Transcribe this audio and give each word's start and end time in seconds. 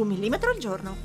Un 0.00 0.06
millimetro 0.06 0.48
al 0.50 0.56
giorno. 0.56 0.96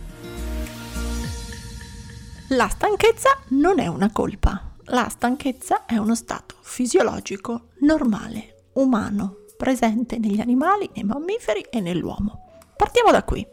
La 2.50 2.70
stanchezza 2.70 3.42
non 3.50 3.80
è 3.80 3.88
una 3.88 4.10
colpa. 4.10 4.76
La 4.86 5.10
stanchezza 5.10 5.84
è 5.86 5.98
uno 5.98 6.16
stato 6.16 6.56
fisiologico, 6.62 7.72
normale, 7.80 8.68
umano, 8.76 9.40
presente 9.58 10.18
negli 10.18 10.40
animali, 10.40 10.90
nei 10.94 11.04
mammiferi 11.04 11.66
e 11.70 11.82
nell'uomo. 11.82 12.62
Partiamo 12.78 13.12
da 13.12 13.26
qui. 13.26 13.46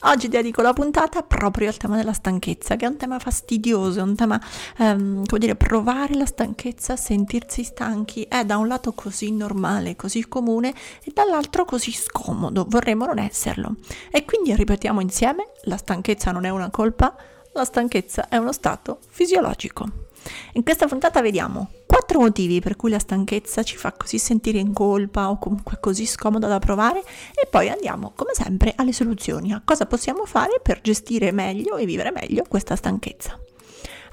Oggi 0.00 0.28
dedico 0.28 0.60
la 0.60 0.74
puntata 0.74 1.22
proprio 1.22 1.68
al 1.68 1.76
tema 1.78 1.96
della 1.96 2.12
stanchezza, 2.12 2.76
che 2.76 2.84
è 2.84 2.88
un 2.88 2.96
tema 2.96 3.18
fastidioso, 3.18 4.00
è 4.00 4.02
un 4.02 4.14
tema, 4.14 4.38
um, 4.78 5.24
come 5.24 5.40
dire, 5.40 5.56
provare 5.56 6.14
la 6.14 6.26
stanchezza, 6.26 6.96
sentirsi 6.96 7.64
stanchi 7.64 8.22
è 8.28 8.44
da 8.44 8.58
un 8.58 8.68
lato 8.68 8.92
così 8.92 9.32
normale, 9.32 9.96
così 9.96 10.28
comune 10.28 10.74
e 11.02 11.12
dall'altro 11.14 11.64
così 11.64 11.92
scomodo, 11.92 12.66
vorremmo 12.68 13.06
non 13.06 13.18
esserlo. 13.18 13.76
E 14.10 14.24
quindi 14.26 14.54
ripetiamo 14.54 15.00
insieme, 15.00 15.52
la 15.62 15.78
stanchezza 15.78 16.30
non 16.30 16.44
è 16.44 16.50
una 16.50 16.68
colpa, 16.70 17.16
la 17.52 17.64
stanchezza 17.64 18.28
è 18.28 18.36
uno 18.36 18.52
stato 18.52 18.98
fisiologico. 19.08 20.04
In 20.52 20.62
questa 20.62 20.86
puntata 20.86 21.22
vediamo 21.22 21.70
quattro 22.16 22.20
motivi 22.20 22.60
per 22.60 22.76
cui 22.76 22.90
la 22.90 22.98
stanchezza 22.98 23.62
ci 23.62 23.76
fa 23.76 23.92
così 23.92 24.18
sentire 24.18 24.58
in 24.58 24.72
colpa 24.72 25.28
o 25.28 25.38
comunque 25.38 25.78
così 25.78 26.06
scomoda 26.06 26.48
da 26.48 26.58
provare 26.58 27.00
e 27.34 27.46
poi 27.48 27.68
andiamo 27.68 28.12
come 28.14 28.32
sempre 28.32 28.72
alle 28.76 28.92
soluzioni, 28.92 29.52
a 29.52 29.62
cosa 29.64 29.86
possiamo 29.86 30.24
fare 30.24 30.60
per 30.62 30.80
gestire 30.80 31.30
meglio 31.32 31.76
e 31.76 31.84
vivere 31.84 32.10
meglio 32.10 32.44
questa 32.48 32.74
stanchezza. 32.74 33.38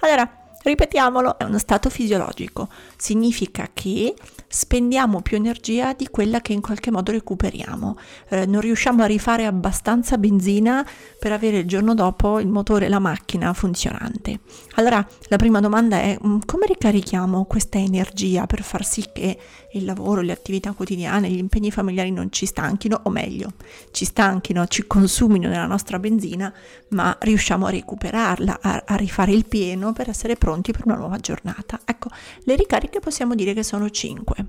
Allora, 0.01 0.37
Ripetiamolo, 0.63 1.37
è 1.37 1.43
uno 1.43 1.57
stato 1.57 1.89
fisiologico, 1.89 2.69
significa 2.95 3.69
che 3.73 4.13
spendiamo 4.53 5.21
più 5.21 5.37
energia 5.37 5.93
di 5.93 6.07
quella 6.07 6.39
che 6.39 6.53
in 6.53 6.61
qualche 6.61 6.91
modo 6.91 7.11
recuperiamo, 7.11 7.97
eh, 8.29 8.45
non 8.45 8.61
riusciamo 8.61 9.03
a 9.03 9.05
rifare 9.05 9.45
abbastanza 9.45 10.17
benzina 10.17 10.85
per 11.19 11.31
avere 11.31 11.59
il 11.59 11.67
giorno 11.67 11.93
dopo 11.93 12.39
il 12.39 12.47
motore, 12.47 12.87
la 12.87 12.99
macchina 12.99 13.51
funzionante. 13.53 14.39
Allora 14.75 15.05
la 15.27 15.37
prima 15.37 15.59
domanda 15.59 15.97
è 15.99 16.17
mm, 16.25 16.39
come 16.45 16.65
ricarichiamo 16.67 17.45
questa 17.45 17.77
energia 17.77 18.45
per 18.45 18.63
far 18.63 18.85
sì 18.85 19.05
che 19.13 19.37
il 19.73 19.85
lavoro, 19.85 20.21
le 20.21 20.31
attività 20.31 20.71
quotidiane, 20.71 21.29
gli 21.29 21.37
impegni 21.37 21.71
familiari 21.71 22.11
non 22.11 22.31
ci 22.31 22.45
stanchino, 22.45 23.01
o 23.03 23.09
meglio, 23.09 23.53
ci 23.91 24.05
stanchino, 24.05 24.67
ci 24.67 24.85
consumino 24.87 25.49
nella 25.49 25.65
nostra 25.65 25.99
benzina, 25.99 26.53
ma 26.89 27.15
riusciamo 27.19 27.65
a 27.65 27.69
recuperarla, 27.71 28.59
a, 28.61 28.83
a 28.85 28.95
rifare 28.95 29.31
il 29.31 29.45
pieno 29.45 29.93
per 29.93 30.09
essere 30.09 30.35
pronti 30.35 30.53
pronti 30.53 30.71
per 30.71 30.81
una 30.85 30.95
nuova 30.95 31.17
giornata. 31.17 31.79
Ecco, 31.85 32.09
le 32.43 32.55
ricariche 32.55 32.99
possiamo 32.99 33.35
dire 33.35 33.53
che 33.53 33.63
sono 33.63 33.89
5 33.89 34.42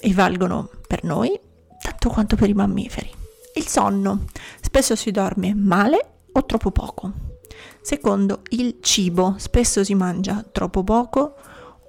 e 0.00 0.12
valgono 0.12 0.70
per 0.86 1.04
noi 1.04 1.38
tanto 1.80 2.08
quanto 2.08 2.36
per 2.36 2.48
i 2.48 2.54
mammiferi. 2.54 3.10
Il 3.54 3.66
sonno. 3.66 4.24
Spesso 4.60 4.94
si 4.96 5.10
dorme 5.10 5.54
male 5.54 6.06
o 6.32 6.44
troppo 6.44 6.70
poco. 6.70 7.12
Secondo, 7.80 8.42
il 8.50 8.78
cibo. 8.80 9.34
Spesso 9.38 9.84
si 9.84 9.94
mangia 9.94 10.44
troppo 10.50 10.82
poco 10.82 11.34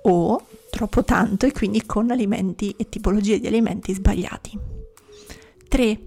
o 0.04 0.46
troppo 0.70 1.04
tanto 1.04 1.46
e 1.46 1.52
quindi 1.52 1.86
con 1.86 2.12
alimenti 2.12 2.74
e 2.78 2.90
tipologie 2.90 3.40
di 3.40 3.48
alimenti 3.48 3.94
sbagliati. 3.94 4.58
3. 5.68 6.00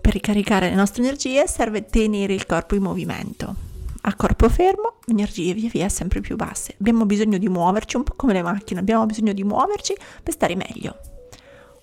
Per 0.00 0.12
ricaricare 0.12 0.70
le 0.70 0.76
nostre 0.76 1.02
energie 1.02 1.46
serve 1.46 1.84
tenere 1.86 2.32
il 2.32 2.46
corpo 2.46 2.74
in 2.74 2.82
movimento 2.82 3.68
a 4.02 4.14
corpo 4.14 4.48
fermo, 4.48 4.94
energie 5.06 5.52
via 5.52 5.68
via 5.68 5.88
sempre 5.88 6.20
più 6.20 6.36
basse. 6.36 6.74
Abbiamo 6.78 7.04
bisogno 7.04 7.38
di 7.38 7.48
muoverci, 7.48 7.96
un 7.96 8.04
po' 8.04 8.14
come 8.16 8.32
le 8.32 8.42
macchine, 8.42 8.80
abbiamo 8.80 9.04
bisogno 9.06 9.32
di 9.32 9.44
muoverci 9.44 9.94
per 10.22 10.32
stare 10.32 10.54
meglio. 10.54 10.98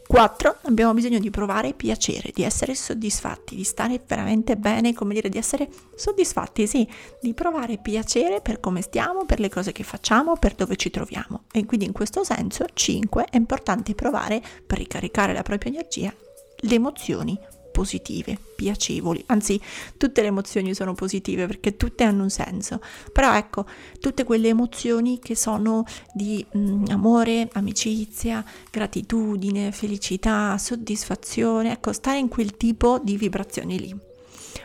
4. 0.07 0.57
Abbiamo 0.63 0.93
bisogno 0.93 1.19
di 1.19 1.29
provare 1.29 1.73
piacere, 1.73 2.31
di 2.33 2.43
essere 2.43 2.73
soddisfatti, 2.75 3.55
di 3.55 3.63
stare 3.63 4.01
veramente 4.07 4.55
bene, 4.55 4.93
come 4.93 5.13
dire, 5.13 5.29
di 5.29 5.37
essere 5.37 5.69
soddisfatti, 5.95 6.65
sì, 6.65 6.87
di 7.21 7.33
provare 7.33 7.77
piacere 7.77 8.41
per 8.41 8.59
come 8.59 8.81
stiamo, 8.81 9.25
per 9.25 9.39
le 9.39 9.49
cose 9.49 9.71
che 9.71 9.83
facciamo, 9.83 10.37
per 10.37 10.55
dove 10.55 10.75
ci 10.77 10.89
troviamo. 10.89 11.43
E 11.51 11.65
quindi 11.65 11.85
in 11.85 11.91
questo 11.91 12.23
senso, 12.23 12.65
5, 12.73 13.25
è 13.29 13.35
importante 13.37 13.93
provare 13.95 14.41
per 14.65 14.77
ricaricare 14.77 15.33
la 15.33 15.43
propria 15.43 15.71
energia 15.71 16.13
le 16.61 16.73
emozioni 16.73 17.37
positive, 17.77 18.39
piacevoli, 18.55 19.23
anzi 19.27 19.61
tutte 19.97 20.21
le 20.21 20.29
emozioni 20.29 20.73
sono 20.73 20.95
positive 20.95 21.45
perché 21.45 21.77
tutte 21.77 22.03
hanno 22.05 22.23
un 22.23 22.31
senso, 22.31 22.81
però 23.13 23.35
ecco, 23.35 23.67
tutte 23.99 24.23
quelle 24.23 24.47
emozioni 24.47 25.19
che 25.19 25.35
sono 25.35 25.85
di 26.11 26.43
mh, 26.51 26.59
mm, 26.59 26.83
amore, 26.89 27.49
amicizia, 27.53 28.43
gratitudine, 28.71 29.71
felicità, 29.71 30.57
soddisfazione, 30.57 31.71
ecco, 31.71 31.93
stare 31.93 32.17
in 32.17 32.29
quel 32.29 32.57
tipo 32.57 32.97
di 32.97 33.15
vibrazioni 33.15 33.79
lì. 33.79 33.95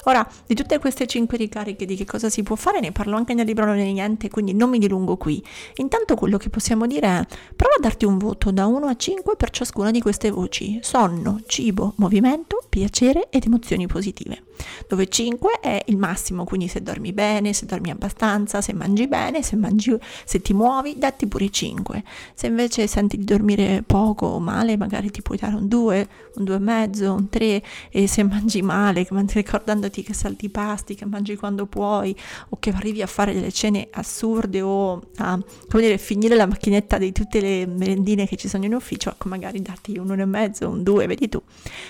Ora, 0.04 0.26
di 0.46 0.54
tutte 0.54 0.78
queste 0.78 1.06
cinque 1.06 1.36
ricariche 1.36 1.84
di 1.84 1.96
che 1.96 2.04
cosa 2.04 2.28
si 2.28 2.42
può 2.42 2.56
fare, 2.56 2.80
ne 2.80 2.92
parlo 2.92 3.16
anche 3.16 3.34
nel 3.34 3.46
libro 3.46 3.64
Non 3.64 3.78
è 3.78 3.90
niente, 3.90 4.28
quindi 4.28 4.54
non 4.54 4.70
mi 4.70 4.78
dilungo 4.78 5.16
qui. 5.16 5.42
Intanto 5.76 6.14
quello 6.14 6.38
che 6.38 6.50
possiamo 6.50 6.86
dire 6.86 7.06
è 7.06 7.26
prova 7.54 7.74
a 7.76 7.80
darti 7.80 8.04
un 8.04 8.18
voto 8.18 8.50
da 8.50 8.66
1 8.66 8.86
a 8.86 8.96
5 8.96 9.36
per 9.36 9.50
ciascuna 9.50 9.90
di 9.90 10.00
queste 10.00 10.30
voci. 10.30 10.78
Sonno, 10.82 11.40
cibo, 11.46 11.94
movimento, 11.96 12.62
piacere 12.68 13.28
ed 13.30 13.44
emozioni 13.44 13.86
positive. 13.86 14.44
Dove 14.88 15.08
5 15.08 15.60
è 15.60 15.82
il 15.86 15.96
massimo, 15.96 16.44
quindi 16.44 16.68
se 16.68 16.82
dormi 16.82 17.12
bene, 17.12 17.52
se 17.52 17.66
dormi 17.66 17.90
abbastanza, 17.90 18.60
se 18.60 18.72
mangi 18.72 19.08
bene, 19.08 19.42
se, 19.42 19.56
mangi, 19.56 19.96
se 20.24 20.40
ti 20.40 20.52
muovi, 20.52 20.96
datti 20.98 21.26
pure 21.26 21.50
5. 21.50 22.02
Se 22.34 22.46
invece 22.46 22.86
senti 22.86 23.16
di 23.16 23.24
dormire 23.24 23.82
poco 23.86 24.26
o 24.26 24.40
male, 24.40 24.76
magari 24.76 25.10
ti 25.10 25.22
puoi 25.22 25.38
dare 25.38 25.54
un 25.54 25.68
2, 25.68 26.08
un 26.36 26.44
2,5, 26.44 27.06
un 27.06 27.28
3 27.28 27.62
e 27.90 28.06
se 28.06 28.22
mangi 28.22 28.62
male, 28.62 29.06
ricordandoti 29.08 29.81
ricordati 29.82 30.02
che 30.02 30.14
salti 30.14 30.44
i 30.46 30.48
pasti, 30.48 30.94
che 30.94 31.04
mangi 31.04 31.36
quando 31.36 31.66
puoi 31.66 32.14
o 32.50 32.58
che 32.58 32.70
arrivi 32.70 33.02
a 33.02 33.06
fare 33.06 33.34
delle 33.34 33.50
cene 33.50 33.88
assurde 33.90 34.60
o 34.60 35.02
a 35.16 35.38
dire, 35.72 35.98
finire 35.98 36.36
la 36.36 36.46
macchinetta 36.46 36.98
di 36.98 37.10
tutte 37.12 37.40
le 37.40 37.66
merendine 37.66 38.26
che 38.26 38.36
ci 38.36 38.48
sono 38.48 38.64
in 38.64 38.74
ufficio, 38.74 39.10
ecco 39.10 39.28
magari 39.28 39.60
darti 39.60 39.98
un 39.98 40.08
1,5, 40.08 40.64
un 40.64 40.82
2, 40.82 41.06
vedi 41.06 41.28
tu. 41.28 41.42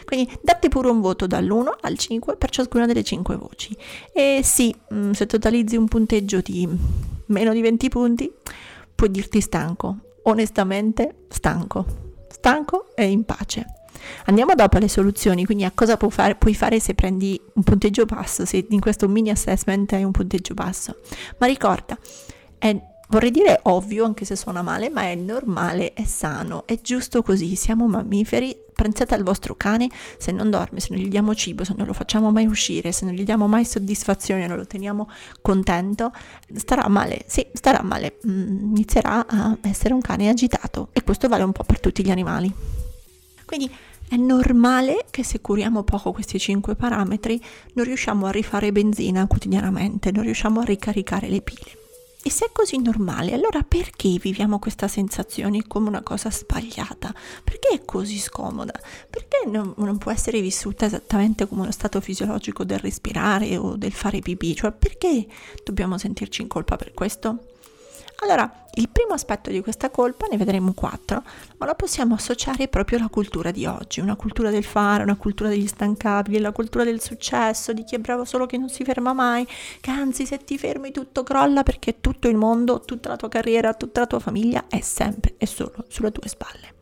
Quindi 0.04 0.32
datti 0.40 0.68
pure 0.68 0.88
un 0.88 1.00
voto 1.00 1.26
dall'1 1.26 1.78
al 1.82 1.98
5 1.98 2.36
per 2.36 2.50
ciascuna 2.50 2.86
delle 2.86 3.02
5 3.02 3.36
voci. 3.36 3.76
E 4.12 4.40
sì, 4.42 4.74
mm, 4.94 5.10
se 5.10 5.26
totalizzi 5.26 5.76
un 5.76 5.88
punteggio 5.88 6.40
di 6.40 6.68
meno 7.26 7.52
di 7.52 7.60
20 7.60 7.88
punti, 7.88 8.32
puoi 8.94 9.10
dirti 9.10 9.40
stanco. 9.40 9.96
Onestamente, 10.24 11.24
stanco. 11.28 11.84
Stanco 12.28 12.92
e 12.94 13.04
in 13.04 13.24
pace. 13.24 13.81
Andiamo 14.26 14.54
dopo 14.54 14.76
alle 14.76 14.88
soluzioni, 14.88 15.44
quindi 15.44 15.64
a 15.64 15.72
cosa 15.74 15.96
puoi 15.96 16.10
fare, 16.10 16.34
puoi 16.34 16.54
fare 16.54 16.80
se 16.80 16.94
prendi 16.94 17.40
un 17.54 17.62
punteggio 17.62 18.04
basso, 18.04 18.44
se 18.44 18.66
in 18.68 18.80
questo 18.80 19.08
mini 19.08 19.30
assessment 19.30 19.92
hai 19.92 20.04
un 20.04 20.12
punteggio 20.12 20.54
basso. 20.54 20.96
Ma 21.38 21.46
ricorda, 21.46 21.98
è 22.58 22.90
vorrei 23.12 23.30
dire 23.30 23.60
ovvio, 23.64 24.06
anche 24.06 24.24
se 24.24 24.36
suona 24.36 24.62
male, 24.62 24.88
ma 24.88 25.02
è 25.02 25.14
normale, 25.14 25.92
è 25.92 26.04
sano, 26.04 26.66
è 26.66 26.80
giusto 26.80 27.22
così, 27.22 27.54
siamo 27.56 27.86
mammiferi, 27.86 28.56
pensate 28.74 29.14
al 29.14 29.22
vostro 29.22 29.54
cane, 29.54 29.90
se 30.16 30.32
non 30.32 30.48
dorme, 30.48 30.80
se 30.80 30.94
non 30.94 31.02
gli 31.02 31.08
diamo 31.08 31.34
cibo, 31.34 31.62
se 31.62 31.74
non 31.76 31.86
lo 31.86 31.92
facciamo 31.92 32.32
mai 32.32 32.46
uscire, 32.46 32.90
se 32.90 33.04
non 33.04 33.12
gli 33.12 33.24
diamo 33.24 33.46
mai 33.46 33.66
soddisfazione, 33.66 34.46
non 34.46 34.56
lo 34.56 34.66
teniamo 34.66 35.10
contento, 35.42 36.10
starà 36.54 36.88
male, 36.88 37.24
sì, 37.26 37.46
starà 37.52 37.82
male, 37.82 38.18
mm, 38.26 38.74
inizierà 38.74 39.26
a 39.26 39.58
essere 39.60 39.92
un 39.92 40.00
cane 40.00 40.30
agitato 40.30 40.88
e 40.92 41.02
questo 41.02 41.28
vale 41.28 41.42
un 41.42 41.52
po' 41.52 41.64
per 41.64 41.80
tutti 41.80 42.02
gli 42.02 42.10
animali. 42.10 42.81
Quindi 43.52 43.70
è 44.08 44.16
normale 44.16 45.04
che 45.10 45.22
se 45.22 45.42
curiamo 45.42 45.82
poco 45.82 46.10
questi 46.10 46.38
5 46.38 46.74
parametri 46.74 47.38
non 47.74 47.84
riusciamo 47.84 48.24
a 48.24 48.30
rifare 48.30 48.72
benzina 48.72 49.26
quotidianamente, 49.26 50.10
non 50.10 50.22
riusciamo 50.22 50.60
a 50.60 50.64
ricaricare 50.64 51.28
le 51.28 51.42
pile. 51.42 51.76
E 52.22 52.30
se 52.30 52.46
è 52.46 52.48
così 52.50 52.80
normale, 52.80 53.34
allora 53.34 53.60
perché 53.62 54.16
viviamo 54.18 54.58
questa 54.58 54.88
sensazione 54.88 55.66
come 55.66 55.88
una 55.88 56.00
cosa 56.00 56.30
sbagliata? 56.30 57.14
Perché 57.44 57.68
è 57.74 57.84
così 57.84 58.16
scomoda? 58.16 58.72
Perché 59.10 59.46
non, 59.46 59.74
non, 59.76 59.98
può 59.98 60.10
essere 60.10 60.40
vissuta 60.40 60.86
esattamente 60.86 61.46
come 61.46 61.60
uno 61.60 61.72
stato 61.72 62.00
fisiologico 62.00 62.64
del 62.64 62.78
respirare 62.78 63.58
o 63.58 63.76
del 63.76 63.92
fare 63.92 64.20
pipì? 64.20 64.56
Cioè 64.56 64.72
perché 64.72 65.26
dobbiamo 65.62 65.98
sentirci 65.98 66.40
in 66.40 66.48
colpa 66.48 66.76
per 66.76 66.94
questo? 66.94 67.51
Allora, 68.22 68.48
il 68.74 68.88
primo 68.88 69.14
aspetto 69.14 69.50
di 69.50 69.60
questa 69.60 69.90
colpa, 69.90 70.26
ne 70.30 70.36
vedremo 70.36 70.72
quattro, 70.74 71.24
ma 71.58 71.66
lo 71.66 71.74
possiamo 71.74 72.14
associare 72.14 72.68
proprio 72.68 72.98
alla 72.98 73.08
cultura 73.08 73.50
di 73.50 73.66
oggi, 73.66 73.98
una 73.98 74.14
cultura 74.14 74.50
del 74.50 74.62
fare, 74.62 75.02
una 75.02 75.16
cultura 75.16 75.48
degli 75.48 75.66
stancabili, 75.66 76.38
la 76.38 76.52
cultura 76.52 76.84
del 76.84 77.00
successo, 77.00 77.72
di 77.72 77.82
chi 77.82 77.96
è 77.96 77.98
bravo 77.98 78.24
solo 78.24 78.46
che 78.46 78.58
non 78.58 78.68
si 78.68 78.84
ferma 78.84 79.12
mai, 79.12 79.44
che 79.80 79.90
anzi 79.90 80.24
se 80.24 80.38
ti 80.38 80.56
fermi 80.56 80.92
tutto 80.92 81.24
crolla 81.24 81.64
perché 81.64 82.00
tutto 82.00 82.28
il 82.28 82.36
mondo, 82.36 82.80
tutta 82.80 83.08
la 83.08 83.16
tua 83.16 83.28
carriera, 83.28 83.74
tutta 83.74 83.98
la 83.98 84.06
tua 84.06 84.20
famiglia 84.20 84.66
è 84.68 84.80
sempre 84.80 85.34
e 85.36 85.46
solo 85.46 85.84
sulle 85.88 86.12
tue 86.12 86.28
spalle. 86.28 86.74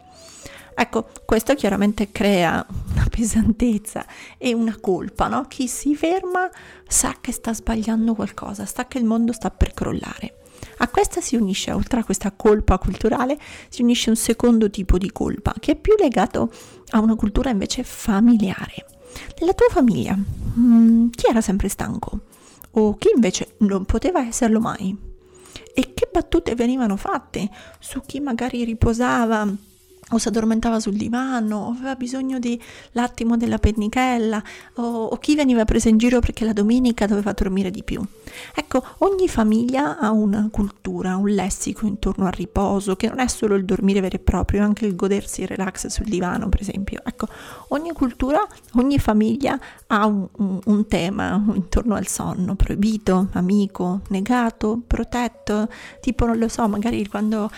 Ecco, 0.74 1.08
questo 1.24 1.54
chiaramente 1.54 2.12
crea 2.12 2.64
una 2.92 3.06
pesantezza 3.08 4.04
e 4.36 4.52
una 4.52 4.76
colpa, 4.78 5.28
no? 5.28 5.46
Chi 5.48 5.66
si 5.68 5.96
ferma 5.96 6.50
sa 6.86 7.16
che 7.18 7.32
sta 7.32 7.54
sbagliando 7.54 8.14
qualcosa, 8.14 8.66
sa 8.66 8.86
che 8.86 8.98
il 8.98 9.04
mondo 9.04 9.32
sta 9.32 9.50
per 9.50 9.72
crollare. 9.72 10.34
A 10.78 10.88
questa 10.88 11.20
si 11.20 11.36
unisce, 11.36 11.72
oltre 11.72 12.00
a 12.00 12.04
questa 12.04 12.32
colpa 12.32 12.78
culturale, 12.78 13.38
si 13.68 13.82
unisce 13.82 14.10
un 14.10 14.16
secondo 14.16 14.70
tipo 14.70 14.98
di 14.98 15.10
colpa, 15.12 15.54
che 15.58 15.72
è 15.72 15.76
più 15.76 15.94
legato 15.98 16.50
a 16.90 17.00
una 17.00 17.14
cultura 17.14 17.50
invece 17.50 17.82
familiare. 17.82 18.86
Nella 19.38 19.54
tua 19.54 19.68
famiglia, 19.70 20.16
hmm, 20.16 21.08
chi 21.10 21.26
era 21.26 21.40
sempre 21.40 21.68
stanco? 21.68 22.20
O 22.72 22.96
chi 22.96 23.10
invece 23.14 23.54
non 23.58 23.84
poteva 23.84 24.20
esserlo 24.26 24.60
mai? 24.60 24.96
E 25.74 25.94
che 25.94 26.08
battute 26.10 26.54
venivano 26.54 26.96
fatte 26.96 27.48
su 27.78 28.00
chi 28.04 28.20
magari 28.20 28.64
riposava 28.64 29.46
o 30.10 30.18
si 30.18 30.28
addormentava 30.28 30.80
sul 30.80 30.94
divano, 30.94 31.66
o 31.66 31.70
aveva 31.70 31.94
bisogno 31.94 32.38
dell'attimo 32.38 33.36
della 33.36 33.58
pennichella, 33.58 34.42
o, 34.74 34.82
o, 34.82 35.16
chi 35.18 35.34
veniva 35.34 35.64
preso 35.64 35.88
in 35.88 35.98
giro 35.98 36.20
perché 36.20 36.44
la 36.44 36.52
domenica 36.52 37.06
doveva 37.06 37.32
dormire 37.32 37.70
di 37.70 37.82
più. 37.82 38.02
Ecco, 38.54 38.82
ogni 38.98 39.28
famiglia 39.28 39.98
ha 39.98 40.10
una 40.10 40.48
cultura, 40.50 41.16
un 41.16 41.28
lessico 41.28 41.86
intorno 41.86 42.26
al 42.26 42.32
riposo, 42.32 42.96
che 42.96 43.08
non 43.08 43.20
è 43.20 43.28
solo 43.28 43.54
il 43.54 43.64
dormire 43.64 44.00
vero 44.00 44.16
e 44.16 44.20
proprio, 44.20 44.62
anche 44.62 44.86
il 44.86 44.96
godersi 44.96 45.42
il 45.42 45.48
relax 45.48 45.86
sul 45.86 46.06
divano, 46.06 46.48
per 46.48 46.60
esempio. 46.60 47.00
Ecco, 47.04 47.26
ogni 47.68 47.92
cultura, 47.92 48.40
ogni 48.74 48.98
famiglia 48.98 49.58
ha 49.86 50.06
un, 50.06 50.28
un, 50.36 50.58
un 50.64 50.86
tema 50.86 51.42
intorno 51.54 51.94
al 51.94 52.06
sonno, 52.06 52.54
proibito, 52.54 53.28
amico, 53.32 54.00
negato, 54.08 54.80
protetto, 54.86 55.68
tipo 56.00 56.26
non 56.26 56.38
lo 56.38 56.48
so, 56.48 56.66
magari 56.68 57.06
quando, 57.08 57.50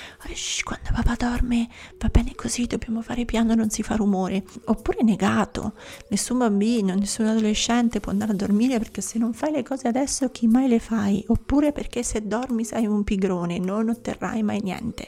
quando 0.63 0.91
papà 0.93 1.15
dorme 1.17 1.69
va 1.99 2.09
bene 2.09 2.35
così, 2.43 2.67
dobbiamo 2.67 3.03
fare 3.03 3.25
piano, 3.25 3.55
non 3.55 3.71
si 3.71 3.85
fa 3.85 3.95
rumore, 3.95 4.43
oppure 4.65 5.05
negato, 5.05 5.75
nessun 6.09 6.39
bambino, 6.39 6.93
nessun 6.93 7.27
adolescente 7.27 8.01
può 8.01 8.11
andare 8.11 8.33
a 8.33 8.35
dormire 8.35 8.79
perché 8.79 9.01
se 9.01 9.17
non 9.21 9.33
fai 9.33 9.53
le 9.53 9.63
cose 9.63 9.87
adesso 9.87 10.29
chi 10.31 10.49
mai 10.49 10.67
le 10.67 10.81
fai, 10.81 11.25
oppure 11.29 11.71
perché 11.71 12.03
se 12.03 12.27
dormi 12.27 12.65
sei 12.65 12.87
un 12.87 13.05
pigrone, 13.05 13.61
non 13.61 13.91
otterrai 13.91 14.43
mai 14.43 14.61
niente. 14.61 15.07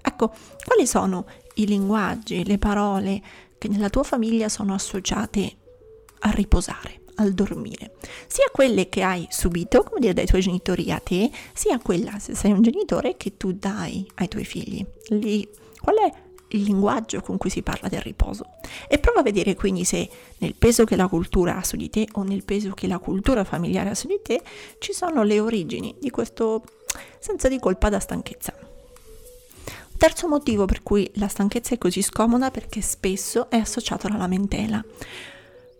Ecco, 0.00 0.32
quali 0.64 0.86
sono 0.86 1.26
i 1.54 1.66
linguaggi, 1.66 2.44
le 2.44 2.58
parole 2.58 3.20
che 3.58 3.66
nella 3.66 3.90
tua 3.90 4.04
famiglia 4.04 4.48
sono 4.48 4.72
associate 4.72 5.56
a 6.20 6.30
riposare? 6.30 7.00
al 7.18 7.32
dormire, 7.32 7.94
sia 8.26 8.44
quelle 8.52 8.90
che 8.90 9.00
hai 9.00 9.26
subito, 9.30 9.82
come 9.84 10.00
dire, 10.00 10.12
dai 10.12 10.26
tuoi 10.26 10.42
genitori 10.42 10.92
a 10.92 10.98
te, 10.98 11.30
sia 11.54 11.78
quella, 11.78 12.18
se 12.18 12.34
sei 12.34 12.52
un 12.52 12.60
genitore, 12.60 13.16
che 13.16 13.38
tu 13.38 13.52
dai 13.52 14.06
ai 14.16 14.28
tuoi 14.28 14.44
figli. 14.44 14.84
Lì, 15.08 15.48
qual 15.80 15.96
è 15.96 16.25
il 16.50 16.62
linguaggio 16.62 17.20
con 17.20 17.36
cui 17.38 17.50
si 17.50 17.62
parla 17.62 17.88
del 17.88 18.00
riposo 18.00 18.46
e 18.88 18.98
prova 18.98 19.20
a 19.20 19.22
vedere 19.22 19.54
quindi 19.54 19.84
se 19.84 20.08
nel 20.38 20.54
peso 20.54 20.84
che 20.84 20.96
la 20.96 21.08
cultura 21.08 21.56
ha 21.56 21.64
su 21.64 21.76
di 21.76 21.90
te 21.90 22.06
o 22.12 22.22
nel 22.22 22.44
peso 22.44 22.72
che 22.72 22.86
la 22.86 22.98
cultura 22.98 23.44
familiare 23.44 23.90
ha 23.90 23.94
su 23.94 24.06
di 24.06 24.20
te 24.22 24.40
ci 24.78 24.92
sono 24.92 25.22
le 25.22 25.40
origini 25.40 25.94
di 25.98 26.10
questo 26.10 26.62
senso 27.18 27.48
di 27.48 27.58
colpa 27.58 27.88
da 27.88 27.98
stanchezza. 27.98 28.54
Terzo 29.96 30.28
motivo 30.28 30.66
per 30.66 30.82
cui 30.82 31.10
la 31.14 31.26
stanchezza 31.26 31.74
è 31.74 31.78
così 31.78 32.02
scomoda 32.02 32.50
perché 32.50 32.82
spesso 32.82 33.48
è 33.48 33.56
associato 33.56 34.06
alla 34.06 34.18
lamentela. 34.18 34.84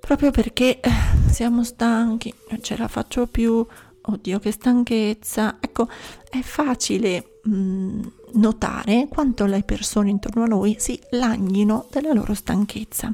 Proprio 0.00 0.30
perché 0.30 0.80
eh, 0.80 0.90
siamo 1.30 1.62
stanchi, 1.64 2.32
non 2.48 2.62
ce 2.62 2.76
la 2.76 2.88
faccio 2.88 3.26
più, 3.26 3.64
oddio 4.00 4.38
che 4.38 4.52
stanchezza. 4.52 5.58
Ecco, 5.60 5.88
è 6.30 6.40
facile 6.40 7.35
mh, 7.46 7.54
mm, 7.54 8.00
notare 8.34 9.06
quanto 9.08 9.46
le 9.46 9.62
persone 9.62 10.10
intorno 10.10 10.42
a 10.42 10.46
noi 10.46 10.76
si 10.78 11.00
lagnino 11.10 11.86
della 11.90 12.12
loro 12.12 12.34
stanchezza. 12.34 13.12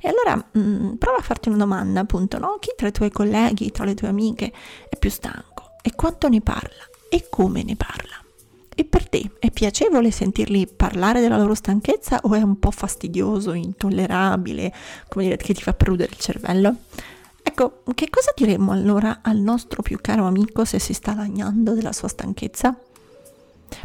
E 0.00 0.08
allora 0.08 0.36
mh, 0.36 0.60
mm, 0.60 0.92
prova 0.94 1.18
a 1.18 1.22
farti 1.22 1.48
una 1.48 1.58
domanda, 1.58 2.00
appunto, 2.00 2.38
no? 2.38 2.56
Chi 2.60 2.72
tra 2.76 2.88
i 2.88 2.92
tuoi 2.92 3.10
colleghi, 3.10 3.70
tra 3.70 3.84
le 3.84 3.94
tue 3.94 4.08
amiche 4.08 4.52
è 4.88 4.96
più 4.96 5.10
stanco? 5.10 5.76
E 5.82 5.94
quanto 5.94 6.28
ne 6.28 6.40
parla? 6.40 6.84
E 7.08 7.26
come 7.30 7.62
ne 7.62 7.76
parla? 7.76 8.16
E 8.74 8.84
per 8.84 9.08
te 9.08 9.30
è 9.40 9.50
piacevole 9.50 10.12
sentirli 10.12 10.68
parlare 10.68 11.20
della 11.20 11.36
loro 11.36 11.54
stanchezza 11.54 12.20
o 12.22 12.34
è 12.34 12.42
un 12.42 12.60
po' 12.60 12.70
fastidioso, 12.70 13.52
intollerabile, 13.52 14.72
come 15.08 15.24
dire, 15.24 15.36
che 15.36 15.54
ti 15.54 15.62
fa 15.62 15.72
prudere 15.72 16.12
il 16.12 16.18
cervello? 16.18 16.76
Ecco, 17.42 17.82
che 17.94 18.08
cosa 18.08 18.32
diremmo 18.36 18.70
allora 18.70 19.18
al 19.22 19.38
nostro 19.38 19.82
più 19.82 19.98
caro 20.00 20.26
amico 20.26 20.64
se 20.64 20.78
si 20.78 20.92
sta 20.92 21.14
lagnando 21.14 21.72
della 21.72 21.92
sua 21.92 22.06
stanchezza? 22.06 22.78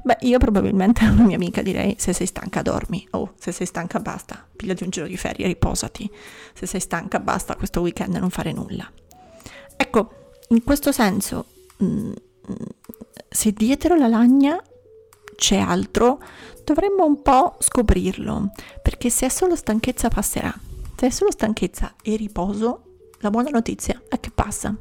Beh, 0.04 0.18
io 0.22 0.38
probabilmente 0.38 1.04
a 1.06 1.12
una 1.12 1.24
mia 1.24 1.36
amica 1.36 1.62
direi 1.62 1.96
se 1.98 2.14
sei 2.14 2.26
stanca 2.26 2.62
dormi, 2.62 3.08
o 3.12 3.20
oh, 3.20 3.34
se 3.38 3.52
sei 3.52 3.66
stanca 3.66 4.00
basta, 4.00 4.46
pigliati 4.56 4.84
un 4.84 4.90
giro 4.90 5.08
di 5.08 5.18
ferie, 5.18 5.48
riposati, 5.48 6.10
se 6.54 6.66
sei 6.66 6.80
stanca 6.80 7.20
basta. 7.20 7.56
Questo 7.56 7.82
weekend 7.82 8.16
non 8.16 8.30
fare 8.30 8.52
nulla. 8.52 8.90
Ecco, 9.76 10.32
in 10.50 10.64
questo 10.64 10.92
senso, 10.92 11.46
mh, 11.78 11.86
mm, 11.86 12.12
se 13.30 13.52
dietro 13.52 13.96
la 13.96 14.08
lagna 14.08 14.62
c'è 15.36 15.58
altro, 15.58 16.22
dovremmo 16.64 17.06
un 17.06 17.22
po' 17.22 17.56
scoprirlo, 17.60 18.52
perché 18.82 19.10
se 19.10 19.26
è 19.26 19.30
solo 19.30 19.56
stanchezza 19.56 20.08
passerà, 20.10 20.54
se 20.96 21.08
è 21.08 21.10
solo 21.10 21.32
stanchezza 21.32 21.96
e 22.02 22.16
riposo, 22.16 22.84
la 23.20 23.30
buona 23.30 23.50
notizia 23.50 24.02
è 24.08 24.20
che 24.20 24.32
passa. 24.34 24.74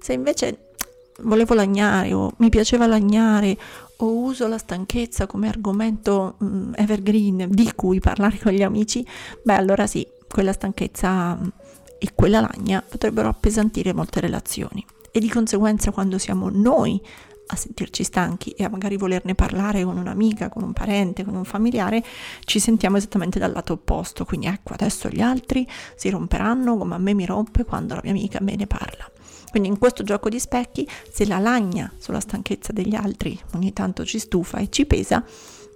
Se 0.00 0.12
invece 0.12 0.71
volevo 1.20 1.54
lagnare 1.54 2.12
o 2.12 2.32
mi 2.38 2.48
piaceva 2.48 2.86
lagnare 2.86 3.56
o 3.96 4.16
uso 4.16 4.48
la 4.48 4.58
stanchezza 4.58 5.26
come 5.26 5.48
argomento 5.48 6.36
um, 6.38 6.72
evergreen 6.74 7.48
di 7.50 7.72
cui 7.74 8.00
parlare 8.00 8.38
con 8.38 8.52
gli 8.52 8.62
amici, 8.62 9.06
beh 9.42 9.54
allora 9.54 9.86
sì, 9.86 10.06
quella 10.28 10.52
stanchezza 10.52 11.38
um, 11.40 11.50
e 11.98 12.08
quella 12.14 12.40
lagna 12.40 12.82
potrebbero 12.86 13.28
appesantire 13.28 13.92
molte 13.92 14.20
relazioni 14.20 14.84
e 15.12 15.20
di 15.20 15.28
conseguenza 15.28 15.92
quando 15.92 16.18
siamo 16.18 16.48
noi 16.50 17.00
a 17.46 17.56
sentirci 17.56 18.02
stanchi 18.02 18.50
e 18.52 18.64
a 18.64 18.70
magari 18.70 18.96
volerne 18.96 19.34
parlare 19.34 19.84
con 19.84 19.98
un'amica, 19.98 20.48
con 20.48 20.62
un 20.62 20.72
parente, 20.72 21.22
con 21.22 21.34
un 21.34 21.44
familiare, 21.44 22.02
ci 22.44 22.58
sentiamo 22.58 22.96
esattamente 22.96 23.38
dal 23.38 23.52
lato 23.52 23.74
opposto. 23.74 24.24
Quindi 24.24 24.46
ecco, 24.46 24.72
adesso 24.72 25.08
gli 25.10 25.20
altri 25.20 25.68
si 25.94 26.08
romperanno 26.08 26.78
come 26.78 26.94
a 26.94 26.98
me 26.98 27.12
mi 27.12 27.26
rompe 27.26 27.64
quando 27.64 27.94
la 27.94 28.00
mia 28.02 28.12
amica 28.12 28.40
me 28.40 28.56
ne 28.56 28.66
parla. 28.66 29.10
Quindi 29.52 29.68
in 29.68 29.76
questo 29.76 30.02
gioco 30.02 30.30
di 30.30 30.40
specchi, 30.40 30.88
se 31.10 31.26
la 31.26 31.38
lagna 31.38 31.92
sulla 31.98 32.20
stanchezza 32.20 32.72
degli 32.72 32.94
altri 32.94 33.38
ogni 33.52 33.74
tanto 33.74 34.02
ci 34.06 34.18
stufa 34.18 34.56
e 34.56 34.70
ci 34.70 34.86
pesa, 34.86 35.22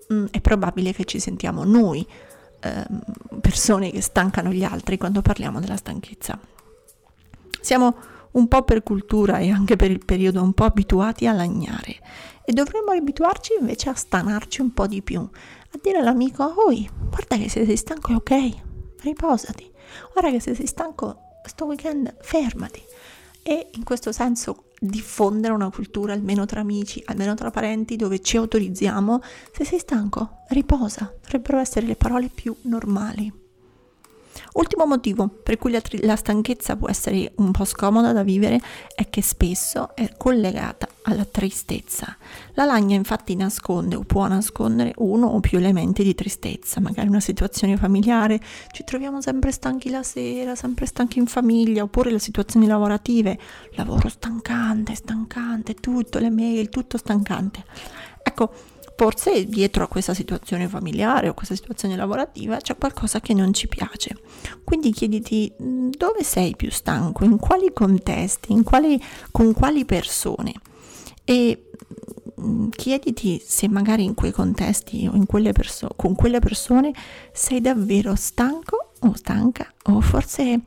mh, 0.09 0.15
mm, 0.15 0.25
è 0.31 0.41
probabile 0.41 0.95
che 0.95 1.05
ci 1.05 1.21
sentiamo 1.21 1.63
noi 1.63 2.05
ehm, 2.61 3.03
persone 3.43 3.91
che 3.91 4.01
stancano 4.01 4.51
gli 4.51 4.65
altri 4.65 4.97
quando 4.97 5.21
parliamo 5.21 5.61
della 5.61 5.77
stanchezza. 5.77 6.41
Siamo 7.61 7.97
un 8.31 8.49
po' 8.49 8.63
per 8.63 8.83
cultura 8.83 9.41
e 9.41 9.51
anche 9.51 9.77
per 9.77 9.91
il 9.91 10.03
periodo 10.03 10.43
un 10.43 10.55
po' 10.55 10.65
abituati 10.65 11.27
a 11.27 11.35
lagnare 11.35 11.99
e 12.47 12.55
dovremmo 12.55 12.93
abituarci 12.93 13.59
invece 13.61 13.91
a 13.91 13.95
stanarci 13.95 14.63
un 14.63 14.73
po' 14.73 14.87
di 14.87 15.03
più, 15.03 15.21
a 15.21 15.79
dire 15.83 15.99
all'amico, 15.99 16.51
oi, 16.67 16.89
guarda 17.11 17.37
che 17.37 17.51
se 17.51 17.67
sei 17.67 17.77
stanco 17.77 18.13
è 18.13 18.15
ok, 18.15 18.53
riposati, 19.03 19.71
guarda 20.15 20.31
che 20.31 20.41
se 20.41 20.55
sei 20.55 20.67
stanco 20.67 21.19
sto 21.45 21.67
weekend 21.67 22.15
fermati 22.23 22.83
e 23.49 23.69
in 23.75 23.85
questo 23.85 24.11
senso 24.11 24.65
diffondere 24.77 25.55
una 25.55 25.71
cultura 25.71 26.13
almeno 26.13 26.47
tra 26.47 26.59
amici, 26.59 27.01
almeno 27.07 27.35
tra 27.35 27.53
parenti 27.53 27.95
dove 27.95 28.21
ci 28.21 28.37
autorizziamo, 28.37 29.23
se 29.53 29.65
sei 29.65 29.79
stanco, 29.79 30.39
riposa, 30.49 31.15
dovrebbero 31.23 31.59
essere 31.59 31.87
le 31.87 31.95
parole 31.95 32.29
più 32.29 32.53
normali. 32.63 33.46
Ultimo 34.55 34.87
motivo 34.87 35.29
per 35.29 35.59
cui 35.59 35.71
la, 35.71 35.81
tri- 35.81 36.05
la, 36.05 36.17
stanchezza 36.17 36.77
può 36.77 36.89
essere 36.89 37.33
un 37.37 37.51
po' 37.51 37.65
scomoda 37.65 38.13
da 38.13 38.23
vivere 38.23 38.61
è 38.95 39.09
che 39.09 39.23
spesso 39.23 39.95
è 39.95 40.11
collegata 40.17 40.89
alla 41.03 41.25
tristezza. 41.25 42.17
La 42.55 42.65
lagna 42.65 42.97
infatti 42.97 43.37
nasconde 43.37 43.97
o 43.97 44.01
può 44.01 44.27
nascondere 44.27 44.93
uno 44.97 45.27
o 45.27 45.41
più 45.41 45.59
elementi 45.59 46.03
di 46.03 46.15
tristezza, 46.15 46.81
magari 46.81 47.09
una 47.09 47.21
situazione 47.21 47.77
familiare, 47.77 48.41
ci 48.73 48.85
troviamo 48.85 49.21
sempre 49.21 49.53
stanchi 49.53 49.91
la 49.91 50.03
sera, 50.03 50.55
sempre 50.55 50.87
stanchi 50.87 51.19
in 51.19 51.27
famiglia, 51.27 51.83
oppure 51.83 52.11
le 52.11 52.19
situazioni 52.19 52.67
lavorative, 52.67 53.39
lavoro 53.73 54.09
stancante, 54.09 54.95
stancante, 54.95 55.75
tutto, 55.75 56.19
le 56.19 56.31
mail, 56.31 56.69
tutto 56.69 56.99
stancante. 56.99 57.65
Ecco, 58.23 58.53
forse 58.97 59.45
dietro 59.45 59.85
a 59.85 59.89
questa 59.89 60.15
situazione 60.15 60.69
familiare 60.69 61.29
o 61.29 61.35
questa 61.35 61.55
situazione 61.55 61.97
lavorativa 61.97 62.57
c'è 62.57 62.77
qualcosa 62.77 63.21
che 63.21 63.35
non 63.35 63.53
ci 63.53 63.69
piace. 63.69 64.17
Quindi 64.65 64.91
chiediti 64.91 65.53
mm, 65.63 65.91
dove 65.91 66.25
sei 66.25 66.57
più 66.57 66.71
stanco, 66.71 67.25
in 67.25 67.37
quali 67.39 67.71
contesti, 67.73 68.53
in 68.53 68.65
quali, 68.65 69.01
con 69.31 69.53
quali 69.53 69.85
persone. 69.85 70.55
E 71.25 71.71
mm, 72.41 72.69
chiediti 72.71 73.41
se 73.45 73.69
magari 73.69 74.05
in 74.05 74.15
quei 74.15 74.33
contesti 74.33 75.09
o 75.13 75.25
quelle 75.27 75.53
perso- 75.53 75.93
con 75.95 76.15
quelle 76.15 76.39
persone 76.39 76.93
sei 77.33 77.61
davvero 77.61 78.15
stanco 78.15 78.93
o 79.01 79.15
stanca 79.15 79.71
o 79.85 80.01
forse 80.01 80.61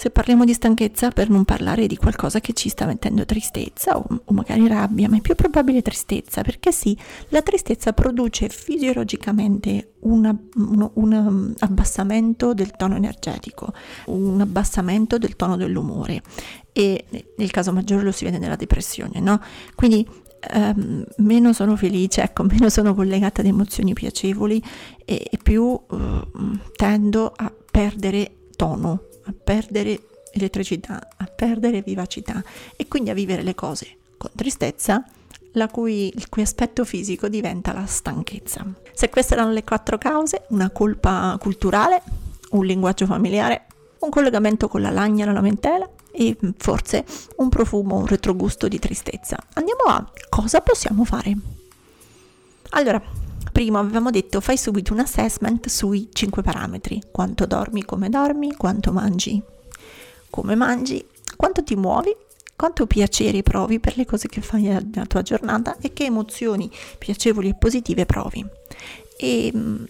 se 0.00 0.08
parliamo 0.08 0.46
di 0.46 0.54
stanchezza 0.54 1.10
per 1.10 1.28
non 1.28 1.44
parlare 1.44 1.86
di 1.86 1.98
qualcosa 1.98 2.40
che 2.40 2.54
ci 2.54 2.70
sta 2.70 2.86
mettendo 2.86 3.26
tristezza 3.26 3.98
o, 3.98 4.06
o, 4.24 4.32
magari 4.32 4.66
rabbia, 4.66 5.10
ma 5.10 5.18
è 5.18 5.20
più 5.20 5.34
probabile 5.34 5.82
tristezza, 5.82 6.40
perché 6.40 6.72
sì, 6.72 6.96
la 7.28 7.42
tristezza 7.42 7.92
produce 7.92 8.48
fisiologicamente 8.48 9.96
una, 10.00 10.34
un, 10.54 10.90
un 10.94 11.12
um, 11.12 11.54
abbassamento 11.58 12.54
del 12.54 12.70
tono 12.78 12.96
energetico, 12.96 13.74
un 14.06 14.40
abbassamento 14.40 15.18
del 15.18 15.36
tono 15.36 15.58
dell'umore 15.58 16.22
e 16.72 17.04
nel 17.36 17.50
caso 17.50 17.70
maggiore 17.70 18.02
lo 18.02 18.10
si 18.10 18.24
vede 18.24 18.38
nella 18.38 18.56
depressione, 18.56 19.20
no? 19.20 19.38
Quindi 19.74 20.28
Um, 20.54 21.04
meno 21.18 21.52
sono 21.52 21.76
felice, 21.76 22.22
ecco, 22.22 22.44
meno 22.48 22.70
sono 22.70 22.94
collegata 22.94 23.42
ad 23.42 23.46
emozioni 23.46 23.92
piacevoli 23.92 24.62
e, 25.04 25.28
e 25.30 25.36
più 25.36 25.64
uh, 25.64 26.58
tendo 26.74 27.30
a 27.36 27.52
perdere 27.70 28.36
tono, 28.56 29.09
a 29.30 29.34
perdere 29.42 30.00
elettricità, 30.32 31.08
a 31.16 31.24
perdere 31.24 31.82
vivacità 31.82 32.42
e 32.76 32.86
quindi 32.86 33.10
a 33.10 33.14
vivere 33.14 33.42
le 33.42 33.54
cose 33.54 33.96
con 34.16 34.30
tristezza, 34.34 35.04
cui, 35.70 36.12
il 36.14 36.28
cui 36.28 36.42
aspetto 36.42 36.84
fisico 36.84 37.28
diventa 37.28 37.72
la 37.72 37.86
stanchezza. 37.86 38.64
Se 38.92 39.08
queste 39.08 39.34
erano 39.34 39.52
le 39.52 39.64
quattro 39.64 39.98
cause, 39.98 40.44
una 40.48 40.70
colpa 40.70 41.36
culturale, 41.40 42.02
un 42.50 42.64
linguaggio 42.64 43.06
familiare, 43.06 43.66
un 44.00 44.10
collegamento 44.10 44.68
con 44.68 44.82
la 44.82 44.90
lagna 44.90 45.24
e 45.24 45.26
la 45.26 45.32
lamentela 45.32 45.88
e 46.12 46.36
forse 46.56 47.04
un 47.36 47.48
profumo, 47.48 47.96
un 47.96 48.06
retrogusto 48.06 48.68
di 48.68 48.78
tristezza. 48.78 49.38
Andiamo 49.54 49.82
a 49.84 50.10
cosa 50.28 50.60
possiamo 50.60 51.04
fare. 51.04 51.36
Allora, 52.70 53.02
primo 53.60 53.78
avevamo 53.78 54.08
detto 54.08 54.40
fai 54.40 54.56
subito 54.56 54.94
un 54.94 55.00
assessment 55.00 55.68
sui 55.68 56.08
5 56.10 56.40
parametri, 56.40 57.02
quanto 57.12 57.44
dormi, 57.44 57.84
come 57.84 58.08
dormi, 58.08 58.54
quanto 58.56 58.90
mangi, 58.90 59.42
come 60.30 60.54
mangi, 60.54 61.04
quanto 61.36 61.62
ti 61.62 61.76
muovi, 61.76 62.16
quanto 62.56 62.86
piacere 62.86 63.42
provi 63.42 63.78
per 63.78 63.98
le 63.98 64.06
cose 64.06 64.28
che 64.28 64.40
fai 64.40 64.62
nella 64.62 65.04
tua 65.04 65.20
giornata 65.20 65.76
e 65.78 65.92
che 65.92 66.04
emozioni 66.04 66.70
piacevoli 66.96 67.50
e 67.50 67.54
positive 67.54 68.06
provi. 68.06 68.42
E 69.18 69.52
mm, 69.54 69.84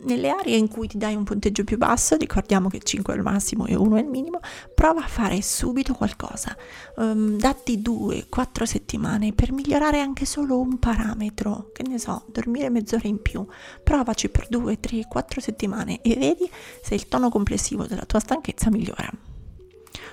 nelle 0.00 0.28
aree 0.28 0.56
in 0.56 0.68
cui 0.68 0.86
ti 0.86 0.98
dai 0.98 1.14
un 1.14 1.24
punteggio 1.24 1.64
più 1.64 1.78
basso, 1.78 2.16
ricordiamo 2.16 2.68
che 2.68 2.80
5 2.80 3.14
è 3.14 3.16
il 3.16 3.22
massimo 3.22 3.66
e 3.66 3.74
1 3.74 3.96
è 3.96 4.00
il 4.00 4.06
minimo, 4.06 4.40
prova 4.74 5.02
a 5.02 5.06
fare 5.06 5.40
subito 5.42 5.94
qualcosa. 5.94 6.56
Um, 6.96 7.38
datti 7.38 7.80
2-4 7.80 8.64
settimane 8.64 9.32
per 9.32 9.52
migliorare 9.52 10.00
anche 10.00 10.26
solo 10.26 10.60
un 10.60 10.78
parametro, 10.78 11.70
che 11.72 11.82
ne 11.86 11.98
so, 11.98 12.24
dormire 12.30 12.68
mezz'ora 12.68 13.08
in 13.08 13.22
più. 13.22 13.46
Provaci 13.82 14.28
per 14.28 14.48
2, 14.48 14.80
3, 14.80 15.06
4 15.08 15.40
settimane 15.40 16.00
e 16.02 16.14
vedi 16.16 16.48
se 16.82 16.94
il 16.94 17.08
tono 17.08 17.28
complessivo 17.28 17.86
della 17.86 18.04
tua 18.04 18.20
stanchezza 18.20 18.70
migliora. 18.70 19.10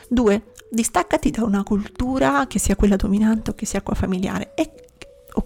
2. 0.10 0.44
Distaccati 0.70 1.30
da 1.30 1.44
una 1.44 1.64
cultura 1.64 2.48
che 2.48 2.60
sia 2.60 2.76
quella 2.76 2.96
dominante 2.96 3.52
o 3.52 3.54
che 3.54 3.66
sia 3.66 3.82
quella 3.82 4.00
familiare 4.00 4.54
e 4.56 4.83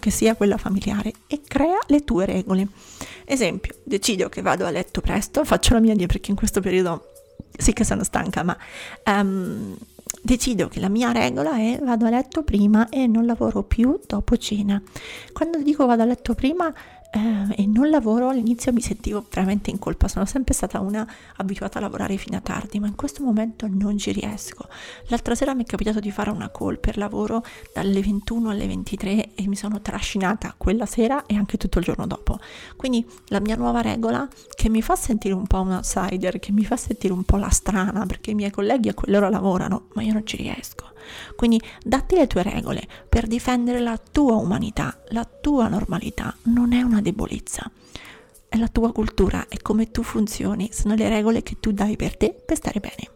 che 0.08 0.12
sia 0.12 0.36
quella 0.36 0.56
familiare 0.56 1.12
e 1.28 1.42
crea 1.46 1.80
le 1.88 2.06
tue 2.06 2.26
regole. 2.26 2.70
Esempio, 3.26 3.76
decido 3.84 4.30
che 4.30 4.42
vado 4.42 4.66
a 4.66 4.70
letto 4.70 5.02
presto, 5.02 5.44
faccio 5.44 5.74
la 5.74 5.82
mia 5.82 5.94
dia 5.96 6.08
perché 6.08 6.32
in 6.32 6.38
questo 6.38 6.62
periodo 6.62 7.12
sì 7.58 7.74
che 7.74 7.84
sono 7.84 8.06
stanca, 8.06 8.42
ma 8.42 8.58
um, 9.06 9.76
decido 10.22 10.70
che 10.70 10.80
la 10.80 10.88
mia 10.88 11.12
regola 11.12 11.58
è 11.58 11.78
vado 11.84 12.06
a 12.06 12.10
letto 12.10 12.44
prima 12.44 12.88
e 12.88 13.06
non 13.06 13.26
lavoro 13.26 13.64
più 13.64 14.00
dopo 14.08 14.38
cena. 14.38 14.82
Quando 15.34 15.62
dico 15.62 15.86
vado 15.86 16.04
a 16.04 16.06
letto 16.06 16.34
prima 16.36 16.74
eh, 17.12 17.62
e 17.62 17.66
non 17.66 17.90
lavoro, 17.90 18.30
all'inizio 18.30 18.74
mi 18.74 18.82
sentivo 18.82 19.26
veramente 19.30 19.70
in 19.70 19.80
colpa, 19.80 20.08
sono 20.08 20.26
sempre 20.26 20.54
stata 20.54 20.80
una 20.80 21.08
abituata 21.38 21.78
a 21.78 21.82
lavorare 21.82 22.18
fino 22.18 22.38
a 22.38 22.42
tardi, 22.42 22.80
ma 22.80 22.88
in 22.88 22.96
questo 22.96 23.24
momento 23.24 23.68
non 23.70 23.98
ci 23.98 24.12
riesco. 24.12 24.68
L'altra 25.08 25.36
sera 25.36 25.54
mi 25.54 25.64
è 25.64 25.66
capitato 25.66 26.00
di 26.00 26.12
fare 26.12 26.30
una 26.30 26.52
call 26.52 26.80
per 26.80 26.98
lavoro 26.98 27.44
dalle 27.74 28.02
21 28.02 28.50
alle 28.50 28.68
23 28.68 29.36
e 29.36 29.48
mi 29.48 29.56
sono 29.56 29.82
trascinata 29.82 30.54
quella 30.58 30.86
sera 30.86 31.26
e 31.26 31.36
anche 31.36 31.58
tutto 31.58 31.80
il 31.80 31.86
giorno 31.86 32.06
dopo. 32.08 32.40
Quindi 32.76 33.06
la 33.28 33.40
mia 33.40 33.56
nuova 33.56 33.82
regola 33.82 34.28
che 34.54 34.70
mi 34.70 34.82
fa 34.82 34.96
sentire 34.96 35.34
un 35.34 35.48
po' 35.48 35.62
un 35.62 35.72
outsider, 35.72 36.40
che 36.40 36.52
mi 36.52 36.66
fa 36.66 36.76
sentire 36.76 37.14
un 37.14 37.24
po' 37.24 37.38
la 37.38 37.50
strana, 37.50 38.06
perché 38.06 38.32
i 38.32 38.36
miei 38.36 38.52
colleghi 38.52 38.90
a 38.90 38.94
quell'ora 38.94 39.30
lavorano, 39.30 39.88
ma 39.94 40.04
io 40.04 40.14
non 40.14 40.26
ci 40.26 40.38
riesco. 40.38 40.96
Quindi 41.36 41.62
datti 41.84 42.16
le 42.16 42.28
tue 42.28 42.44
regole 42.44 42.88
per 43.08 43.28
difendere 43.28 43.80
la 43.80 43.98
tua 43.98 44.36
umanità, 44.36 44.98
la 45.10 45.26
tua 45.26 45.68
normalità, 45.68 46.36
non 46.44 46.74
è 46.74 46.82
una 46.82 47.02
debolezza. 47.12 47.70
È 48.50 48.58
la 48.58 48.68
tua 48.68 48.92
cultura, 48.92 49.48
è 49.48 49.58
come 49.58 49.92
tu 49.92 50.04
funzioni, 50.04 50.70
sono 50.72 50.96
le 50.96 51.10
regole 51.10 51.44
che 51.44 51.58
tu 51.60 51.72
dai 51.72 51.96
per 51.96 52.16
te 52.18 52.34
per 52.34 52.58
stare 52.58 52.80
bene. 52.80 53.16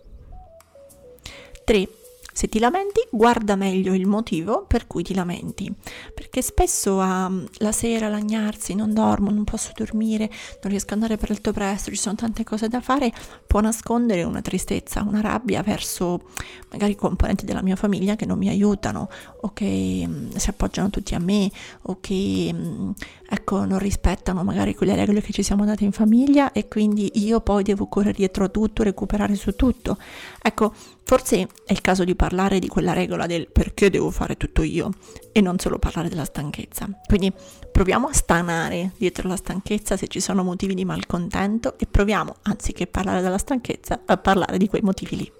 3. 1.63 1.87
Se 2.33 2.47
ti 2.47 2.59
lamenti, 2.59 3.01
guarda 3.09 3.57
meglio 3.57 3.93
il 3.93 4.07
motivo 4.07 4.63
per 4.65 4.87
cui 4.87 5.03
ti 5.03 5.13
lamenti, 5.13 5.71
perché 6.13 6.41
spesso 6.41 6.95
um, 6.95 7.45
la 7.57 7.73
sera 7.73 8.07
lagnarsi, 8.07 8.73
non 8.73 8.93
dormo, 8.93 9.31
non 9.31 9.43
posso 9.43 9.71
dormire, 9.75 10.29
non 10.61 10.71
riesco 10.71 10.93
ad 10.93 11.01
andare 11.01 11.17
per 11.17 11.29
letto 11.29 11.51
presto, 11.51 11.91
ci 11.91 11.97
sono 11.97 12.15
tante 12.15 12.45
cose 12.45 12.69
da 12.69 12.79
fare, 12.79 13.11
può 13.45 13.59
nascondere 13.59 14.23
una 14.23 14.41
tristezza, 14.41 15.03
una 15.05 15.19
rabbia 15.19 15.61
verso 15.61 16.29
magari 16.71 16.95
componenti 16.95 17.43
della 17.43 17.61
mia 17.61 17.75
famiglia 17.75 18.15
che 18.15 18.25
non 18.25 18.37
mi 18.37 18.47
aiutano 18.47 19.09
o 19.41 19.51
che 19.51 20.03
um, 20.07 20.29
si 20.33 20.49
appoggiano 20.49 20.89
tutti 20.89 21.13
a 21.13 21.19
me 21.19 21.51
o 21.83 21.97
che 21.99 22.49
um, 22.53 22.93
ecco, 23.33 23.63
non 23.63 23.79
rispettano 23.79 24.43
magari 24.43 24.75
quelle 24.75 24.93
regole 24.93 25.21
che 25.21 25.31
ci 25.31 25.41
siamo 25.41 25.63
date 25.63 25.85
in 25.85 25.93
famiglia 25.93 26.51
e 26.51 26.67
quindi 26.67 27.11
io 27.15 27.39
poi 27.39 27.63
devo 27.63 27.87
correre 27.87 28.11
dietro 28.11 28.43
a 28.43 28.49
tutto, 28.49 28.83
recuperare 28.83 29.35
su 29.35 29.55
tutto. 29.55 29.97
Ecco, 30.41 30.73
forse 31.03 31.47
è 31.65 31.71
il 31.71 31.79
caso 31.79 32.03
di 32.03 32.13
parlare 32.13 32.59
di 32.59 32.67
quella 32.67 32.91
regola 32.91 33.27
del 33.27 33.49
perché 33.49 33.89
devo 33.89 34.11
fare 34.11 34.35
tutto 34.35 34.63
io 34.63 34.91
e 35.31 35.39
non 35.39 35.59
solo 35.59 35.79
parlare 35.79 36.09
della 36.09 36.25
stanchezza. 36.25 36.89
Quindi 37.07 37.31
proviamo 37.71 38.07
a 38.07 38.13
stanare 38.13 38.91
dietro 38.97 39.29
la 39.29 39.37
stanchezza 39.37 39.95
se 39.95 40.07
ci 40.07 40.19
sono 40.19 40.43
motivi 40.43 40.75
di 40.75 40.83
malcontento 40.83 41.77
e 41.77 41.87
proviamo, 41.89 42.35
anziché 42.43 42.85
parlare 42.85 43.21
della 43.21 43.37
stanchezza, 43.37 44.01
a 44.05 44.17
parlare 44.17 44.57
di 44.57 44.67
quei 44.67 44.81
motivi 44.81 45.15
lì. 45.15 45.31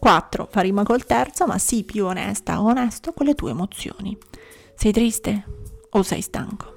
4. 0.00 0.48
Fa 0.50 0.60
rima 0.60 0.82
col 0.82 1.06
terzo, 1.06 1.46
ma 1.46 1.56
sii 1.56 1.84
più 1.84 2.04
onesta 2.04 2.60
o 2.60 2.66
onesto 2.66 3.12
con 3.12 3.26
le 3.26 3.34
tue 3.34 3.50
emozioni. 3.50 4.16
Sei 4.74 4.92
triste 4.92 5.44
o 5.90 6.02
sei 6.02 6.20
stanco? 6.20 6.74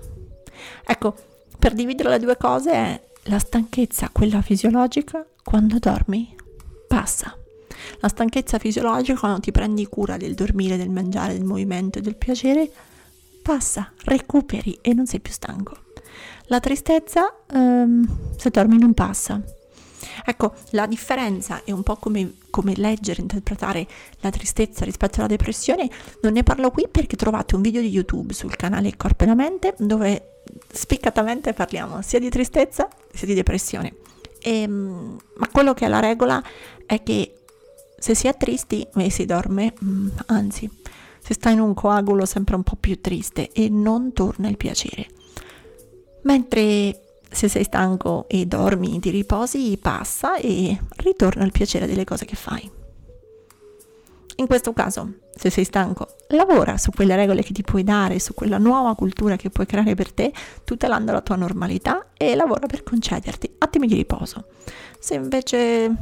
Ecco, 0.85 1.15
per 1.57 1.73
dividere 1.73 2.09
le 2.09 2.19
due 2.19 2.37
cose 2.37 2.71
è 2.71 3.01
la 3.25 3.39
stanchezza, 3.39 4.09
quella 4.11 4.41
fisiologica, 4.41 5.25
quando 5.43 5.77
dormi, 5.79 6.35
passa. 6.87 7.35
La 7.99 8.07
stanchezza 8.07 8.57
fisiologica 8.57 9.19
quando 9.19 9.39
ti 9.39 9.51
prendi 9.51 9.85
cura 9.87 10.17
del 10.17 10.33
dormire, 10.33 10.77
del 10.77 10.89
mangiare, 10.89 11.33
del 11.33 11.43
movimento 11.43 11.99
e 11.99 12.01
del 12.01 12.15
piacere, 12.15 12.71
passa, 13.41 13.91
recuperi 14.05 14.77
e 14.81 14.93
non 14.93 15.05
sei 15.05 15.19
più 15.19 15.31
stanco. 15.31 15.77
La 16.45 16.59
tristezza, 16.59 17.33
um, 17.53 18.05
se 18.37 18.49
dormi, 18.49 18.77
non 18.77 18.93
passa. 18.93 19.41
Ecco, 20.25 20.53
la 20.71 20.85
differenza 20.85 21.61
è 21.63 21.71
un 21.71 21.83
po' 21.83 21.95
come, 21.95 22.33
come 22.51 22.75
leggere, 22.75 23.21
interpretare 23.21 23.87
la 24.19 24.29
tristezza 24.29 24.85
rispetto 24.85 25.17
alla 25.17 25.27
depressione. 25.27 25.89
Non 26.21 26.33
ne 26.33 26.43
parlo 26.43 26.69
qui 26.69 26.87
perché 26.91 27.15
trovate 27.15 27.55
un 27.55 27.61
video 27.61 27.81
di 27.81 27.89
YouTube 27.89 28.33
sul 28.33 28.55
canale 28.55 28.95
Corpo 28.95 29.23
e 29.23 29.27
la 29.27 29.33
Mente 29.33 29.73
dove 29.79 30.41
spiccatamente 30.71 31.53
parliamo 31.53 32.01
sia 32.01 32.19
di 32.19 32.29
tristezza 32.29 32.87
sia 33.11 33.25
di 33.25 33.33
depressione. 33.33 33.95
E, 34.39 34.61
ehm, 34.61 35.17
ma 35.37 35.47
quello 35.47 35.73
che 35.73 35.85
è 35.85 35.87
la 35.87 35.99
regola 35.99 36.43
è 36.85 37.01
che 37.01 37.35
se 37.97 38.15
si 38.15 38.27
è 38.27 38.35
tristi 38.35 38.87
e 38.95 39.09
si 39.09 39.25
dorme, 39.25 39.73
mm, 39.83 40.07
anzi, 40.27 40.69
si 41.19 41.33
sta 41.33 41.49
in 41.51 41.59
un 41.59 41.73
coagulo 41.73 42.25
sempre 42.25 42.55
un 42.55 42.63
po' 42.63 42.75
più 42.79 42.99
triste 42.99 43.51
e 43.51 43.69
non 43.69 44.11
torna 44.11 44.49
il 44.49 44.57
piacere. 44.57 45.07
Mentre 46.23 46.99
se 47.31 47.47
sei 47.47 47.63
stanco 47.63 48.25
e 48.27 48.45
dormi, 48.45 48.99
ti 48.99 49.09
riposi, 49.09 49.77
passa 49.81 50.35
e 50.35 50.77
ritorna 50.97 51.45
il 51.45 51.51
piacere 51.51 51.87
delle 51.87 52.03
cose 52.03 52.25
che 52.25 52.35
fai. 52.35 52.69
In 54.35 54.47
questo 54.47 54.73
caso, 54.73 55.13
se 55.35 55.49
sei 55.49 55.63
stanco, 55.63 56.15
lavora 56.29 56.77
su 56.77 56.91
quelle 56.91 57.15
regole 57.15 57.43
che 57.43 57.53
ti 57.53 57.61
puoi 57.61 57.83
dare, 57.83 58.19
su 58.19 58.33
quella 58.33 58.57
nuova 58.57 58.95
cultura 58.95 59.35
che 59.35 59.49
puoi 59.49 59.65
creare 59.65 59.93
per 59.95 60.11
te, 60.11 60.33
tutelando 60.63 61.11
la 61.11 61.21
tua 61.21 61.35
normalità 61.35 62.07
e 62.17 62.35
lavora 62.35 62.67
per 62.67 62.83
concederti 62.83 63.55
attimi 63.59 63.87
di 63.87 63.95
riposo. 63.95 64.45
Se 64.99 65.13
invece 65.13 65.95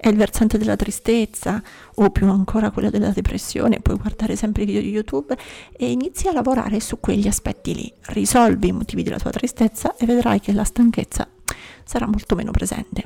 è 0.00 0.08
il 0.08 0.16
versante 0.16 0.56
della 0.56 0.76
tristezza 0.76 1.62
o 1.96 2.10
più 2.10 2.26
ancora 2.30 2.70
quello 2.70 2.88
della 2.88 3.10
depressione, 3.10 3.80
puoi 3.80 3.98
guardare 3.98 4.34
sempre 4.34 4.62
i 4.62 4.66
video 4.66 4.80
di 4.80 4.88
YouTube 4.88 5.36
e 5.76 5.90
inizi 5.90 6.26
a 6.26 6.32
lavorare 6.32 6.80
su 6.80 6.98
quegli 7.00 7.28
aspetti 7.28 7.74
lì. 7.74 7.92
Risolvi 8.06 8.68
i 8.68 8.72
motivi 8.72 9.02
della 9.02 9.18
tua 9.18 9.30
tristezza 9.30 9.94
e 9.96 10.06
vedrai 10.06 10.40
che 10.40 10.52
la 10.52 10.64
stanchezza 10.64 11.28
sarà 11.84 12.06
molto 12.06 12.34
meno 12.34 12.50
presente. 12.50 13.04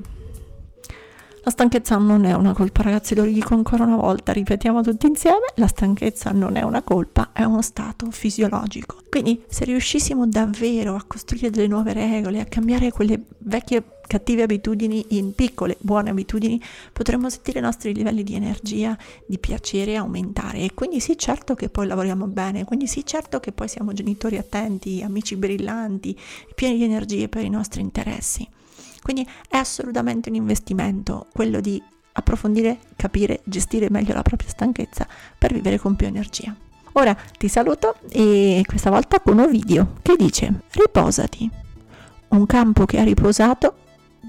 La 1.43 1.51
stanchezza 1.51 1.99
non 1.99 2.25
è 2.25 2.33
una 2.33 2.55
colpa, 2.55 2.83
ragazzi, 2.83 3.15
lo 3.15 3.25
dico 3.25 3.53
ancora 3.53 3.85
una 3.85 3.97
volta, 3.97 4.33
ripetiamo 4.33 4.81
tutti 4.81 5.07
insieme, 5.07 5.53
la 5.57 5.67
stanchezza 5.67 6.31
non 6.31 6.57
è 6.57 6.63
una 6.63 6.81
colpa, 6.81 7.33
è 7.33 7.43
uno 7.43 7.61
stato 7.61 8.11
fisiologico. 8.11 8.97
Quindi 9.11 9.43
se 9.49 9.67
riuscissimo 9.67 10.27
davvero 10.27 10.95
a 10.95 11.05
costruire 11.07 11.51
delle 11.51 11.67
nuove 11.67 11.93
regole, 11.93 12.41
a 12.41 12.47
cambiare 12.47 12.93
quelle 12.93 13.21
vecchie 13.41 13.94
cattive 14.07 14.43
abitudini 14.43 15.05
in 15.11 15.35
piccole 15.35 15.77
buone 15.81 16.11
abitudini, 16.11 16.61
potremmo 16.93 17.31
sentire 17.31 17.59
i 17.59 17.63
nostri 17.63 17.95
livelli 17.95 18.23
di 18.23 18.35
energia, 18.35 18.97
di 19.27 19.39
piacere 19.39 19.97
aumentare 19.97 20.61
e 20.61 20.75
quindi 20.75 21.01
sì 21.01 21.17
certo 21.19 21.55
che 21.55 21.69
poi 21.69 21.87
lavoriamo 21.87 22.27
bene, 22.27 22.65
quindi 22.65 22.87
sì 22.87 23.05
certo 23.05 23.41
che 23.41 23.53
poi 23.53 23.69
siamo 23.69 23.93
genitori 23.93 24.37
attenti, 24.37 25.03
amici 25.03 25.37
brillanti, 25.37 26.19
pieni 26.55 26.79
di 26.79 26.85
energie 26.85 27.29
per 27.29 27.45
i 27.45 27.51
nostri 27.51 27.81
interessi. 27.81 28.47
Quindi 29.03 29.29
è 29.49 29.57
assolutamente 29.57 30.31
un 30.31 30.37
investimento 30.37 31.27
quello 31.33 31.61
di 31.61 31.83
approfondire, 32.13 32.79
capire, 32.97 33.41
gestire 33.45 33.91
meglio 33.91 34.15
la 34.15 34.23
propria 34.23 34.49
stanchezza 34.49 35.07
per 35.37 35.53
vivere 35.53 35.79
con 35.79 35.95
più 35.95 36.07
energia. 36.07 36.55
Ora 36.93 37.15
ti 37.37 37.49
saluto 37.49 37.97
e 38.09 38.63
questa 38.67 38.89
volta 38.89 39.21
con 39.21 39.39
un 39.39 39.51
video 39.51 39.95
che 40.01 40.15
dice 40.17 40.63
riposati, 40.71 41.51
un 42.29 42.47
campo 42.47 42.85
che 42.87 42.99
ha 42.99 43.03
riposato 43.03 43.75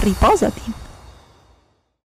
Riposati. 0.00 0.79